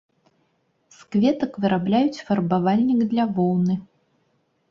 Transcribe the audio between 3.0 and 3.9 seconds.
для воўны.